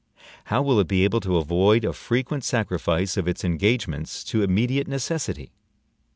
[0.45, 4.87] How will it be able to avoid a frequent sacrifice of its engagements to immediate
[4.87, 5.51] necessity?